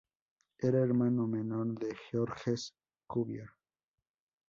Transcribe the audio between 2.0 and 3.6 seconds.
Georges Cuvier.